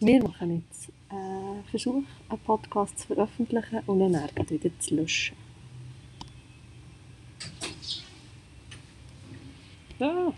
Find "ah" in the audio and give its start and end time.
9.98-10.18